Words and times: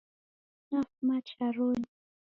Nafuma 0.69 1.15
charonyi 1.29 1.87